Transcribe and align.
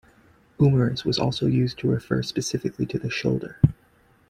Umerus 0.57 1.05
was 1.05 1.19
also 1.19 1.45
used 1.45 1.77
to 1.77 1.87
refer 1.87 2.23
specifically 2.23 2.87
to 2.87 2.97
the 2.97 3.11
shoulder. 3.11 3.59